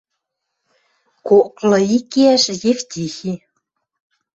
Коклы 1.27 1.79
ик 1.97 2.09
иӓш 2.21 2.43
Евтихи 2.71 3.33